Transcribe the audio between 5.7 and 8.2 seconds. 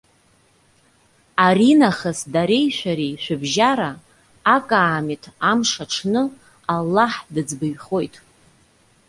аҽны Аллаҳ дыӡбаҩхоит.